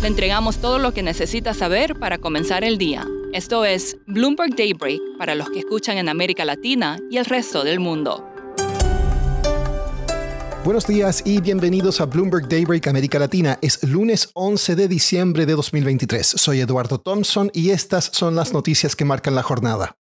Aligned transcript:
Le 0.00 0.06
entregamos 0.06 0.58
todo 0.58 0.78
lo 0.78 0.94
que 0.94 1.02
necesita 1.02 1.54
saber 1.54 1.98
para 1.98 2.18
comenzar 2.18 2.62
el 2.62 2.78
día. 2.78 3.04
Esto 3.32 3.64
es 3.64 3.96
Bloomberg 4.06 4.54
Daybreak 4.54 5.00
para 5.18 5.34
los 5.34 5.50
que 5.50 5.58
escuchan 5.58 5.98
en 5.98 6.08
América 6.08 6.44
Latina 6.44 6.98
y 7.10 7.16
el 7.16 7.24
resto 7.24 7.64
del 7.64 7.80
mundo. 7.80 8.24
Buenos 10.64 10.86
días 10.86 11.22
y 11.24 11.40
bienvenidos 11.40 12.00
a 12.00 12.06
Bloomberg 12.06 12.48
Daybreak 12.48 12.86
América 12.86 13.18
Latina. 13.18 13.58
Es 13.60 13.82
lunes 13.82 14.30
11 14.34 14.76
de 14.76 14.86
diciembre 14.86 15.46
de 15.46 15.54
2023. 15.54 16.26
Soy 16.26 16.60
Eduardo 16.60 16.98
Thompson 16.98 17.50
y 17.52 17.70
estas 17.70 18.04
son 18.12 18.36
las 18.36 18.52
noticias 18.52 18.94
que 18.94 19.04
marcan 19.04 19.34
la 19.34 19.42
jornada. 19.42 19.96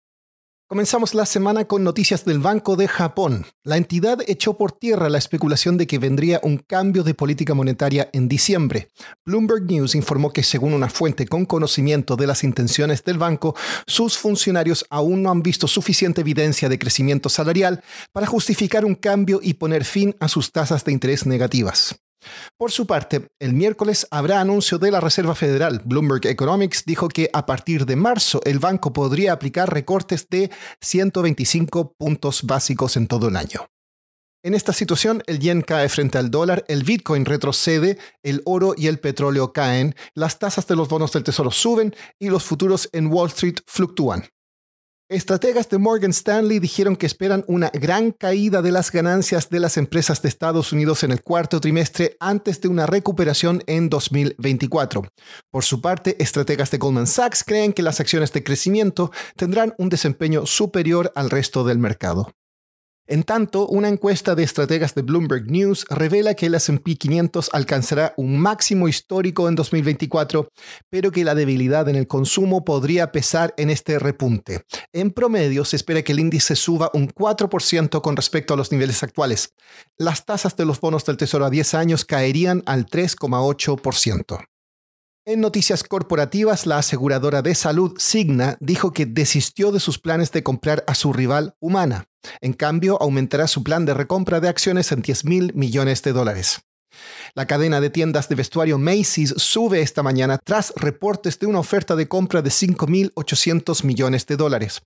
Comenzamos 0.66 1.12
la 1.12 1.26
semana 1.26 1.66
con 1.66 1.84
noticias 1.84 2.24
del 2.24 2.38
Banco 2.38 2.74
de 2.76 2.88
Japón. 2.88 3.44
La 3.64 3.76
entidad 3.76 4.20
echó 4.26 4.56
por 4.56 4.72
tierra 4.72 5.10
la 5.10 5.18
especulación 5.18 5.76
de 5.76 5.86
que 5.86 5.98
vendría 5.98 6.40
un 6.42 6.56
cambio 6.56 7.02
de 7.02 7.12
política 7.12 7.52
monetaria 7.52 8.08
en 8.14 8.28
diciembre. 8.28 8.88
Bloomberg 9.26 9.64
News 9.64 9.94
informó 9.94 10.32
que 10.32 10.42
según 10.42 10.72
una 10.72 10.88
fuente 10.88 11.26
con 11.26 11.44
conocimiento 11.44 12.16
de 12.16 12.26
las 12.26 12.44
intenciones 12.44 13.04
del 13.04 13.18
banco, 13.18 13.54
sus 13.86 14.16
funcionarios 14.16 14.86
aún 14.88 15.22
no 15.22 15.30
han 15.30 15.42
visto 15.42 15.68
suficiente 15.68 16.22
evidencia 16.22 16.70
de 16.70 16.78
crecimiento 16.78 17.28
salarial 17.28 17.84
para 18.12 18.26
justificar 18.26 18.86
un 18.86 18.94
cambio 18.94 19.40
y 19.42 19.54
poner 19.54 19.84
fin 19.84 20.16
a 20.18 20.28
sus 20.28 20.50
tasas 20.50 20.82
de 20.86 20.92
interés 20.92 21.26
negativas. 21.26 21.94
Por 22.56 22.70
su 22.70 22.86
parte, 22.86 23.28
el 23.38 23.52
miércoles 23.52 24.06
habrá 24.10 24.40
anuncio 24.40 24.78
de 24.78 24.90
la 24.90 25.00
Reserva 25.00 25.34
Federal. 25.34 25.82
Bloomberg 25.84 26.26
Economics 26.26 26.84
dijo 26.84 27.08
que 27.08 27.30
a 27.32 27.46
partir 27.46 27.86
de 27.86 27.96
marzo 27.96 28.40
el 28.44 28.58
banco 28.58 28.92
podría 28.92 29.32
aplicar 29.32 29.72
recortes 29.72 30.28
de 30.28 30.50
125 30.80 31.94
puntos 31.98 32.42
básicos 32.44 32.96
en 32.96 33.06
todo 33.06 33.28
el 33.28 33.36
año. 33.36 33.68
En 34.44 34.52
esta 34.52 34.74
situación, 34.74 35.22
el 35.26 35.38
yen 35.38 35.62
cae 35.62 35.88
frente 35.88 36.18
al 36.18 36.30
dólar, 36.30 36.66
el 36.68 36.84
Bitcoin 36.84 37.24
retrocede, 37.24 37.96
el 38.22 38.42
oro 38.44 38.74
y 38.76 38.88
el 38.88 39.00
petróleo 39.00 39.54
caen, 39.54 39.94
las 40.14 40.38
tasas 40.38 40.66
de 40.66 40.76
los 40.76 40.86
bonos 40.86 41.12
del 41.12 41.24
tesoro 41.24 41.50
suben 41.50 41.94
y 42.18 42.28
los 42.28 42.44
futuros 42.44 42.90
en 42.92 43.06
Wall 43.06 43.28
Street 43.28 43.60
fluctúan. 43.66 44.26
Estrategas 45.10 45.68
de 45.68 45.76
Morgan 45.76 46.12
Stanley 46.12 46.60
dijeron 46.60 46.96
que 46.96 47.04
esperan 47.04 47.44
una 47.46 47.70
gran 47.74 48.10
caída 48.10 48.62
de 48.62 48.72
las 48.72 48.90
ganancias 48.90 49.50
de 49.50 49.60
las 49.60 49.76
empresas 49.76 50.22
de 50.22 50.30
Estados 50.30 50.72
Unidos 50.72 51.04
en 51.04 51.12
el 51.12 51.20
cuarto 51.20 51.60
trimestre 51.60 52.16
antes 52.20 52.62
de 52.62 52.68
una 52.68 52.86
recuperación 52.86 53.62
en 53.66 53.90
2024. 53.90 55.02
Por 55.50 55.62
su 55.62 55.82
parte, 55.82 56.16
estrategas 56.22 56.70
de 56.70 56.78
Goldman 56.78 57.06
Sachs 57.06 57.44
creen 57.44 57.74
que 57.74 57.82
las 57.82 58.00
acciones 58.00 58.32
de 58.32 58.42
crecimiento 58.42 59.12
tendrán 59.36 59.74
un 59.76 59.90
desempeño 59.90 60.46
superior 60.46 61.12
al 61.14 61.28
resto 61.28 61.64
del 61.64 61.78
mercado. 61.78 62.32
En 63.06 63.22
tanto, 63.22 63.66
una 63.66 63.88
encuesta 63.88 64.34
de 64.34 64.44
estrategas 64.44 64.94
de 64.94 65.02
Bloomberg 65.02 65.50
News 65.50 65.84
revela 65.90 66.32
que 66.32 66.46
el 66.46 66.54
SP 66.56 66.96
500 66.96 67.50
alcanzará 67.52 68.14
un 68.16 68.38
máximo 68.38 68.88
histórico 68.88 69.46
en 69.46 69.56
2024, 69.56 70.48
pero 70.88 71.12
que 71.12 71.22
la 71.22 71.34
debilidad 71.34 71.86
en 71.90 71.96
el 71.96 72.06
consumo 72.06 72.64
podría 72.64 73.12
pesar 73.12 73.52
en 73.58 73.68
este 73.68 73.98
repunte. 73.98 74.64
En 74.94 75.10
promedio, 75.10 75.66
se 75.66 75.76
espera 75.76 76.00
que 76.00 76.12
el 76.12 76.20
índice 76.20 76.56
suba 76.56 76.90
un 76.94 77.08
4% 77.08 78.00
con 78.00 78.16
respecto 78.16 78.54
a 78.54 78.56
los 78.56 78.72
niveles 78.72 79.02
actuales. 79.02 79.52
Las 79.98 80.24
tasas 80.24 80.56
de 80.56 80.64
los 80.64 80.80
bonos 80.80 81.04
del 81.04 81.18
Tesoro 81.18 81.44
a 81.44 81.50
10 81.50 81.74
años 81.74 82.06
caerían 82.06 82.62
al 82.64 82.86
3,8%. 82.86 84.46
En 85.26 85.40
noticias 85.40 85.84
corporativas, 85.84 86.66
la 86.66 86.78
aseguradora 86.78 87.42
de 87.42 87.54
salud 87.54 87.94
Signa 87.98 88.56
dijo 88.60 88.92
que 88.92 89.04
desistió 89.04 89.72
de 89.72 89.80
sus 89.80 89.98
planes 89.98 90.32
de 90.32 90.42
comprar 90.42 90.84
a 90.86 90.94
su 90.94 91.12
rival 91.12 91.54
Humana. 91.60 92.08
En 92.40 92.52
cambio, 92.52 93.00
aumentará 93.00 93.46
su 93.46 93.62
plan 93.62 93.84
de 93.84 93.94
recompra 93.94 94.40
de 94.40 94.48
acciones 94.48 94.92
en 94.92 95.02
10 95.02 95.24
mil 95.24 95.52
millones 95.54 96.02
de 96.02 96.12
dólares. 96.12 96.60
La 97.34 97.46
cadena 97.46 97.80
de 97.80 97.90
tiendas 97.90 98.28
de 98.28 98.34
vestuario 98.34 98.78
Macy's 98.78 99.34
sube 99.36 99.80
esta 99.80 100.02
mañana 100.02 100.38
tras 100.38 100.72
reportes 100.76 101.38
de 101.38 101.46
una 101.46 101.58
oferta 101.58 101.96
de 101.96 102.08
compra 102.08 102.42
de 102.42 102.50
5.800 102.50 103.84
millones 103.84 104.26
de 104.26 104.36
dólares. 104.36 104.82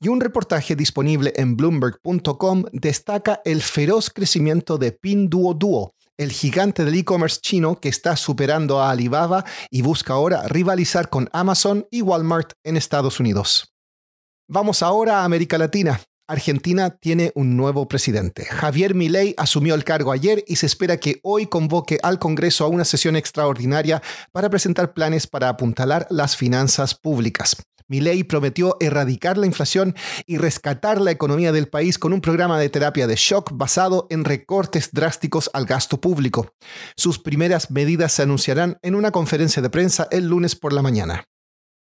Y 0.00 0.08
un 0.08 0.20
reportaje 0.20 0.76
disponible 0.76 1.32
en 1.36 1.56
bloomberg.com 1.56 2.64
destaca 2.72 3.40
el 3.44 3.62
feroz 3.62 4.10
crecimiento 4.10 4.78
de 4.78 4.92
Pinduoduo, 4.92 5.94
el 6.16 6.30
gigante 6.30 6.84
del 6.84 6.94
e-commerce 6.94 7.40
chino 7.40 7.80
que 7.80 7.88
está 7.88 8.16
superando 8.16 8.80
a 8.80 8.90
Alibaba 8.90 9.44
y 9.70 9.82
busca 9.82 10.12
ahora 10.12 10.46
rivalizar 10.46 11.08
con 11.08 11.28
Amazon 11.32 11.86
y 11.90 12.02
Walmart 12.02 12.52
en 12.64 12.76
Estados 12.76 13.18
Unidos. 13.18 13.72
Vamos 14.48 14.82
ahora 14.82 15.20
a 15.20 15.24
América 15.24 15.56
Latina. 15.58 16.00
Argentina 16.32 16.88
tiene 16.88 17.30
un 17.34 17.58
nuevo 17.58 17.86
presidente. 17.86 18.46
Javier 18.46 18.94
Milei 18.94 19.34
asumió 19.36 19.74
el 19.74 19.84
cargo 19.84 20.12
ayer 20.12 20.42
y 20.46 20.56
se 20.56 20.64
espera 20.64 20.96
que 20.96 21.20
hoy 21.22 21.46
convoque 21.46 21.98
al 22.02 22.18
Congreso 22.18 22.64
a 22.64 22.68
una 22.68 22.86
sesión 22.86 23.16
extraordinaria 23.16 24.02
para 24.32 24.48
presentar 24.48 24.94
planes 24.94 25.26
para 25.26 25.50
apuntalar 25.50 26.06
las 26.08 26.34
finanzas 26.34 26.94
públicas. 26.94 27.56
Milei 27.86 28.24
prometió 28.24 28.78
erradicar 28.80 29.36
la 29.36 29.44
inflación 29.44 29.94
y 30.26 30.38
rescatar 30.38 31.02
la 31.02 31.10
economía 31.10 31.52
del 31.52 31.68
país 31.68 31.98
con 31.98 32.14
un 32.14 32.22
programa 32.22 32.58
de 32.58 32.70
terapia 32.70 33.06
de 33.06 33.16
shock 33.16 33.50
basado 33.52 34.06
en 34.08 34.24
recortes 34.24 34.88
drásticos 34.92 35.50
al 35.52 35.66
gasto 35.66 36.00
público. 36.00 36.54
Sus 36.96 37.18
primeras 37.18 37.70
medidas 37.70 38.12
se 38.12 38.22
anunciarán 38.22 38.78
en 38.80 38.94
una 38.94 39.10
conferencia 39.10 39.60
de 39.60 39.68
prensa 39.68 40.08
el 40.10 40.28
lunes 40.28 40.56
por 40.56 40.72
la 40.72 40.80
mañana. 40.80 41.26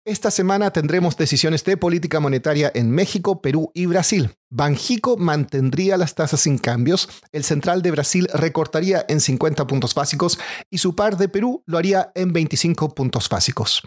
Esta 0.07 0.29
semana 0.29 0.69
tendremos 0.69 1.17
decisiones 1.17 1.63
de 1.63 1.77
política 1.77 2.19
monetaria 2.19 2.71
en 2.75 2.91
México, 2.91 3.41
Perú 3.41 3.71
y 3.73 3.87
Brasil. 3.87 4.29
Banjico 4.51 5.17
mantendría 5.17 5.97
las 5.97 6.13
tasas 6.13 6.41
sin 6.41 6.59
cambios, 6.59 7.09
el 7.31 7.43
central 7.43 7.81
de 7.81 7.89
Brasil 7.89 8.27
recortaría 8.31 9.03
en 9.09 9.19
50 9.19 9.65
puntos 9.65 9.95
básicos 9.95 10.37
y 10.69 10.77
su 10.77 10.95
par 10.95 11.17
de 11.17 11.27
Perú 11.27 11.63
lo 11.65 11.79
haría 11.79 12.11
en 12.13 12.33
25 12.33 12.93
puntos 12.93 13.27
básicos. 13.29 13.81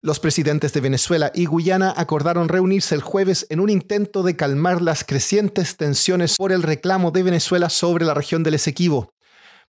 Los 0.00 0.20
presidentes 0.20 0.74
de 0.74 0.80
Venezuela 0.80 1.32
y 1.34 1.46
Guyana 1.46 1.92
acordaron 1.96 2.48
reunirse 2.48 2.94
el 2.94 3.02
jueves 3.02 3.44
en 3.50 3.58
un 3.58 3.68
intento 3.68 4.22
de 4.22 4.36
calmar 4.36 4.80
las 4.80 5.02
crecientes 5.02 5.76
tensiones 5.76 6.36
por 6.36 6.52
el 6.52 6.62
reclamo 6.62 7.10
de 7.10 7.24
Venezuela 7.24 7.68
sobre 7.68 8.04
la 8.04 8.14
región 8.14 8.44
del 8.44 8.54
Esequibo. 8.54 9.12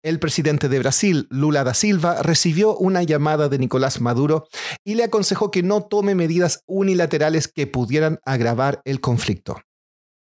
El 0.02 0.20
presidente 0.20 0.70
de 0.70 0.80
Brasil, 0.80 1.28
Lula 1.30 1.66
da 1.66 1.74
Silva, 1.74 2.22
recibió 2.22 2.78
una 2.78 3.04
llamada 3.04 3.50
de 3.50 3.60
Nicolás 3.60 4.00
Maduro 4.00 4.48
y 4.86 4.96
le 4.96 5.04
aconsejó 5.04 5.52
que 5.52 5.62
no 5.62 5.82
tome 5.84 6.16
medidas 6.16 6.64
unilaterales 6.68 7.50
que 7.50 7.68
pudieran 7.68 8.20
agravar 8.24 8.82
el 8.86 9.02
conflicto. 9.02 9.60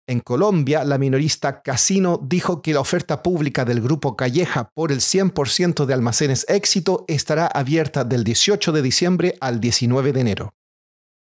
En 0.07 0.21
Colombia, 0.21 0.85
la 0.85 0.97
minorista 0.97 1.61
Casino 1.61 2.17
dijo 2.23 2.61
que 2.61 2.71
la 2.71 2.79
oferta 2.79 3.21
pública 3.21 3.65
del 3.65 3.81
grupo 3.81 4.15
Calleja 4.15 4.69
por 4.73 4.93
el 4.93 4.99
100% 5.01 5.85
de 5.85 5.93
almacenes 5.93 6.45
éxito 6.47 7.03
estará 7.09 7.47
abierta 7.47 8.05
del 8.05 8.23
18 8.23 8.71
de 8.71 8.81
diciembre 8.81 9.35
al 9.41 9.59
19 9.59 10.13
de 10.13 10.21
enero. 10.21 10.53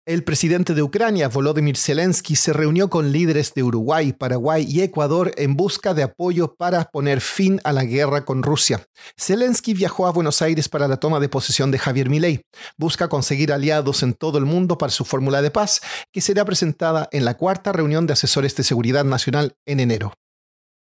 El 0.09 0.23
presidente 0.23 0.73
de 0.73 0.81
Ucrania, 0.81 1.27
Volodymyr 1.27 1.77
Zelensky, 1.77 2.35
se 2.35 2.51
reunió 2.51 2.89
con 2.89 3.11
líderes 3.11 3.53
de 3.53 3.61
Uruguay, 3.61 4.11
Paraguay 4.11 4.65
y 4.67 4.81
Ecuador 4.81 5.31
en 5.37 5.55
busca 5.55 5.93
de 5.93 6.01
apoyo 6.01 6.55
para 6.55 6.85
poner 6.85 7.21
fin 7.21 7.61
a 7.63 7.71
la 7.73 7.83
guerra 7.83 8.25
con 8.25 8.41
Rusia. 8.41 8.87
Zelensky 9.15 9.75
viajó 9.75 10.07
a 10.07 10.11
Buenos 10.11 10.41
Aires 10.41 10.67
para 10.67 10.87
la 10.87 10.97
toma 10.97 11.19
de 11.19 11.29
posesión 11.29 11.69
de 11.69 11.77
Javier 11.77 12.09
Milei. 12.09 12.41
Busca 12.75 13.07
conseguir 13.07 13.53
aliados 13.53 14.01
en 14.01 14.15
todo 14.15 14.39
el 14.39 14.45
mundo 14.45 14.79
para 14.79 14.91
su 14.91 15.05
fórmula 15.05 15.43
de 15.43 15.51
paz, 15.51 15.79
que 16.11 16.21
será 16.21 16.43
presentada 16.43 17.07
en 17.11 17.23
la 17.23 17.37
cuarta 17.37 17.71
reunión 17.71 18.07
de 18.07 18.13
asesores 18.13 18.55
de 18.55 18.63
seguridad 18.63 19.05
nacional 19.05 19.57
en 19.67 19.79
enero. 19.79 20.13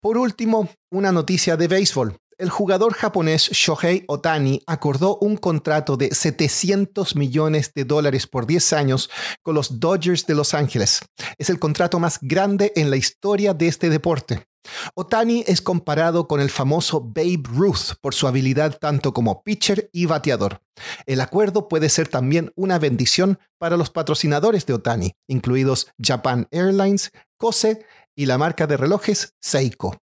Por 0.02 0.18
último, 0.18 0.72
una 0.92 1.12
noticia 1.12 1.56
de 1.56 1.68
béisbol 1.68 2.18
el 2.38 2.50
jugador 2.50 2.94
japonés 2.94 3.50
Shohei 3.52 4.04
Otani 4.08 4.62
acordó 4.68 5.18
un 5.18 5.38
contrato 5.38 5.98
de 5.98 6.14
700 6.14 7.16
millones 7.16 7.74
de 7.74 7.86
dólares 7.86 8.28
por 8.28 8.46
10 8.46 8.74
años 8.74 9.10
con 9.42 9.56
los 9.56 9.80
Dodgers 9.80 10.26
de 10.26 10.36
Los 10.36 10.54
Ángeles. 10.54 11.02
Es 11.38 11.50
el 11.50 11.60
contrato 11.60 12.00
más 12.00 12.20
grande 12.22 12.74
en 12.76 12.90
la 12.90 12.98
historia 12.98 13.54
de 13.54 13.68
este 13.68 13.90
deporte. 13.90 14.48
Otani 14.96 15.44
es 15.48 15.62
comparado 15.62 16.28
con 16.28 16.40
el 16.40 16.50
famoso 16.50 17.02
Babe 17.02 17.44
Ruth 17.44 17.96
por 18.02 18.14
su 18.14 18.28
habilidad 18.28 18.78
tanto 18.80 19.14
como 19.14 19.44
pitcher 19.44 19.90
y 19.92 20.06
bateador. 20.06 20.62
El 21.06 21.22
acuerdo 21.22 21.68
puede 21.68 21.90
ser 21.90 22.08
también 22.08 22.52
una 22.56 22.80
bendición 22.80 23.40
para 23.58 23.78
los 23.78 23.90
patrocinadores 23.90 24.66
de 24.66 24.74
Otani, 24.74 25.16
incluidos 25.28 25.88
Japan 26.02 26.48
Airlines, 26.52 27.12
Kose 27.38 27.86
y 28.16 28.26
la 28.26 28.38
marca 28.38 28.68
de 28.68 28.78
relojes 28.78 29.36
Seiko. 29.42 29.98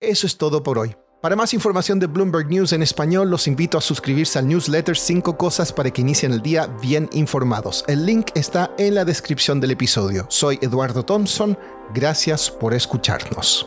Eso 0.00 0.26
es 0.26 0.36
todo 0.36 0.62
por 0.62 0.78
hoy. 0.78 0.96
Para 1.24 1.36
más 1.36 1.54
información 1.54 1.98
de 1.98 2.06
Bloomberg 2.06 2.48
News 2.48 2.74
en 2.74 2.82
español, 2.82 3.30
los 3.30 3.48
invito 3.48 3.78
a 3.78 3.80
suscribirse 3.80 4.38
al 4.38 4.46
newsletter 4.46 4.94
5 4.94 5.38
cosas 5.38 5.72
para 5.72 5.90
que 5.90 6.02
inicien 6.02 6.32
el 6.32 6.42
día 6.42 6.66
bien 6.82 7.08
informados. 7.12 7.82
El 7.88 8.04
link 8.04 8.26
está 8.34 8.72
en 8.76 8.94
la 8.94 9.06
descripción 9.06 9.58
del 9.58 9.70
episodio. 9.70 10.26
Soy 10.28 10.58
Eduardo 10.60 11.02
Thompson. 11.02 11.56
Gracias 11.94 12.50
por 12.50 12.74
escucharnos. 12.74 13.66